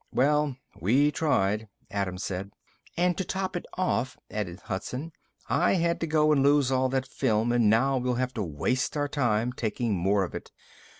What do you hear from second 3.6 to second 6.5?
off," added Hudson, "I had to go and